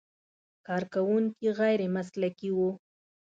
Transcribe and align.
کارکوونکي 0.65 1.47
غیر 1.59 1.79
مسلکي 1.95 2.49
و. 2.53 2.57